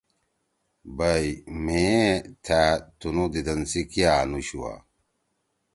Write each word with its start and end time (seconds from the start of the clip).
بَئی 0.97 1.27
میئے 1.63 2.01
تھأ 2.45 2.61
تُنُودیدن 2.99 3.59
سی 3.69 3.81
کیا 3.91 4.11
انو 4.21 4.39
شُوا۔ 4.47 4.73